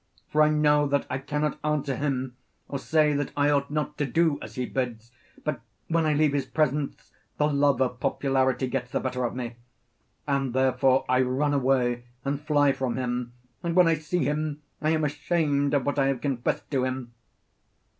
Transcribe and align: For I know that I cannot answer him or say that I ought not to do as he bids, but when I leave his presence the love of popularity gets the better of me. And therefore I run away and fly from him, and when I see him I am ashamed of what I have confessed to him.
For 0.31 0.41
I 0.41 0.49
know 0.49 0.87
that 0.87 1.05
I 1.11 1.19
cannot 1.19 1.59
answer 1.63 1.95
him 1.95 2.35
or 2.67 2.79
say 2.79 3.13
that 3.13 3.29
I 3.37 3.51
ought 3.51 3.69
not 3.69 3.99
to 3.99 4.05
do 4.07 4.39
as 4.41 4.55
he 4.55 4.65
bids, 4.65 5.11
but 5.43 5.61
when 5.89 6.07
I 6.07 6.15
leave 6.15 6.33
his 6.33 6.47
presence 6.47 7.11
the 7.37 7.45
love 7.45 7.79
of 7.83 7.99
popularity 7.99 8.65
gets 8.65 8.89
the 8.91 8.99
better 8.99 9.25
of 9.25 9.35
me. 9.35 9.57
And 10.25 10.55
therefore 10.55 11.05
I 11.07 11.21
run 11.21 11.53
away 11.53 12.05
and 12.25 12.41
fly 12.41 12.71
from 12.71 12.97
him, 12.97 13.33
and 13.61 13.75
when 13.75 13.87
I 13.87 13.93
see 13.93 14.23
him 14.25 14.63
I 14.81 14.89
am 14.89 15.03
ashamed 15.03 15.75
of 15.75 15.85
what 15.85 15.99
I 15.99 16.07
have 16.07 16.21
confessed 16.21 16.71
to 16.71 16.83
him. 16.83 17.13